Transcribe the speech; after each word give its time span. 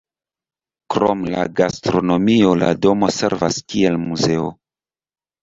Krom 0.95 1.19
al 1.27 1.29
la 1.33 1.43
gastronomio 1.59 2.55
la 2.63 2.71
domo 2.87 3.11
servas 3.19 3.61
kiel 3.75 4.01
muzeo. 4.09 4.51